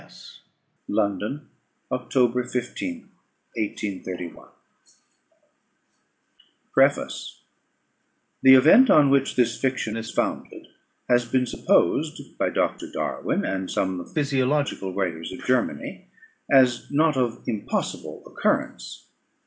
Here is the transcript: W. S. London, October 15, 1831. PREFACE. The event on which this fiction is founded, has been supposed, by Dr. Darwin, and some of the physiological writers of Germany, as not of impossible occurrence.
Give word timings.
W. 0.01 0.07
S. 0.11 0.39
London, 0.87 1.47
October 1.91 2.43
15, 2.43 3.01
1831. 3.55 4.47
PREFACE. 6.73 7.41
The 8.41 8.55
event 8.55 8.89
on 8.89 9.11
which 9.11 9.35
this 9.35 9.55
fiction 9.61 9.95
is 9.95 10.09
founded, 10.09 10.69
has 11.07 11.25
been 11.27 11.45
supposed, 11.45 12.35
by 12.39 12.49
Dr. 12.49 12.89
Darwin, 12.91 13.45
and 13.45 13.69
some 13.69 13.99
of 13.99 14.07
the 14.07 14.13
physiological 14.15 14.91
writers 14.91 15.31
of 15.31 15.45
Germany, 15.45 16.07
as 16.49 16.89
not 16.89 17.15
of 17.15 17.43
impossible 17.45 18.23
occurrence. 18.25 19.05